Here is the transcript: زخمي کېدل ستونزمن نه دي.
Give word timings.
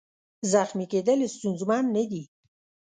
زخمي 0.51 0.85
کېدل 0.91 1.19
ستونزمن 1.35 1.83
نه 1.95 2.03
دي. 2.09 2.23